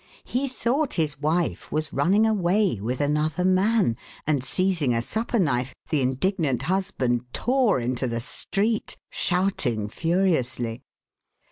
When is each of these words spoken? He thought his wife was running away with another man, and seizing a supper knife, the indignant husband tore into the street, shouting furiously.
He 0.23 0.47
thought 0.47 0.93
his 0.93 1.19
wife 1.19 1.71
was 1.71 1.93
running 1.93 2.25
away 2.25 2.79
with 2.81 2.99
another 3.01 3.45
man, 3.45 3.97
and 4.25 4.43
seizing 4.43 4.95
a 4.95 5.01
supper 5.03 5.37
knife, 5.37 5.75
the 5.91 6.01
indignant 6.01 6.63
husband 6.63 7.25
tore 7.33 7.79
into 7.79 8.07
the 8.07 8.19
street, 8.19 8.97
shouting 9.11 9.89
furiously. 9.89 10.81